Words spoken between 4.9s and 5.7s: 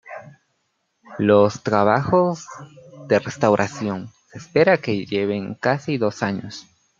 lleven